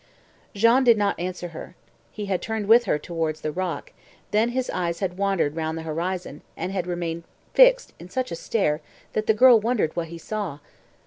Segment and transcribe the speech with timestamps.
[0.55, 1.75] Jean did not answer her.
[2.11, 3.93] He had turned with her towards the rock;
[4.31, 7.21] then his eyes had wandered round the horizon, and had remained
[7.53, 8.81] fixed in such a stare
[9.13, 10.57] that the girl wondered what he saw.